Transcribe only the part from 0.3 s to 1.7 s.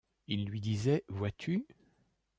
lui disait: Vois-tu…»